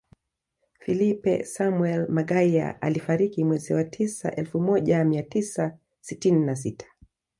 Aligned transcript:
Filipe 0.79 1.45
Samuel 1.45 2.07
Magaia 2.09 2.81
alifariki 2.81 3.43
mwezi 3.43 3.73
wa 3.73 3.83
tisa 3.83 4.35
elfu 4.35 4.59
moja 4.59 5.03
mia 5.05 5.23
tisa 5.23 5.77
sitini 6.01 6.39
na 6.45 6.55
sita 6.55 6.85